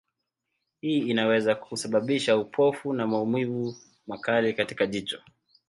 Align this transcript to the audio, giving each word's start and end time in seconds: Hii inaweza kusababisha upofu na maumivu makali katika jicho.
Hii 0.81 0.97
inaweza 0.99 1.55
kusababisha 1.55 2.37
upofu 2.37 2.93
na 2.93 3.07
maumivu 3.07 3.75
makali 4.07 4.53
katika 4.53 4.85
jicho. 4.87 5.21